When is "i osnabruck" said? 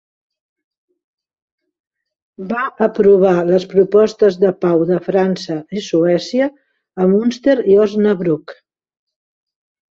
7.77-8.59